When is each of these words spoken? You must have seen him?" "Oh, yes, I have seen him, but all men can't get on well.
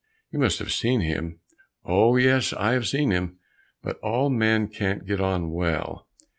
You 0.31 0.39
must 0.39 0.57
have 0.57 0.71
seen 0.71 1.01
him?" 1.01 1.41
"Oh, 1.85 2.15
yes, 2.17 2.53
I 2.53 2.71
have 2.71 2.87
seen 2.87 3.11
him, 3.11 3.37
but 3.83 3.99
all 3.99 4.31
men 4.31 4.67
can't 4.67 5.05
get 5.05 5.21
on 5.21 5.51
well. 5.51 6.07